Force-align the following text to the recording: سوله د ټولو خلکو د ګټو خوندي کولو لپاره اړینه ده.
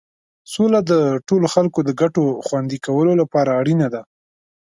سوله 0.53 0.79
د 0.91 0.93
ټولو 1.27 1.47
خلکو 1.55 1.79
د 1.83 1.89
ګټو 2.01 2.23
خوندي 2.45 2.79
کولو 2.85 3.13
لپاره 3.21 3.51
اړینه 3.59 3.87
ده. 3.93 4.01